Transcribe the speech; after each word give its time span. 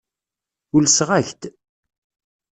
Ulseɣ-ak-d. 0.75 1.41